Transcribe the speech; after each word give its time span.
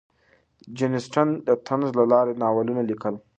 جین 0.75 0.91
اسټن 0.99 1.27
د 1.47 1.49
طنز 1.67 1.89
له 1.99 2.03
لارې 2.11 2.33
ناولونه 2.41 2.81
لیکل. 2.89 3.15